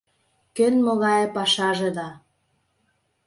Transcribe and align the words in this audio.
Кӧн 0.55 0.75
могае 0.85 1.25
пашаже 1.35 1.89
да 1.97 2.07